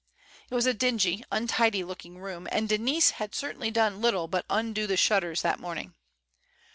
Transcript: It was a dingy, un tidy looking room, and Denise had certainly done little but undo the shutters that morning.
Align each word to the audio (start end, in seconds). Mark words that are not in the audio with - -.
It 0.49 0.55
was 0.55 0.65
a 0.65 0.73
dingy, 0.73 1.23
un 1.31 1.45
tidy 1.45 1.83
looking 1.83 2.17
room, 2.17 2.47
and 2.51 2.67
Denise 2.67 3.11
had 3.11 3.35
certainly 3.35 3.69
done 3.69 4.01
little 4.01 4.27
but 4.27 4.45
undo 4.49 4.87
the 4.87 4.97
shutters 4.97 5.43
that 5.43 5.59
morning. 5.59 5.93